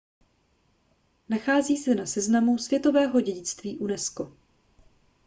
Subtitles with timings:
[1.29, 4.37] nachází se na seznamu světového dědictví unesco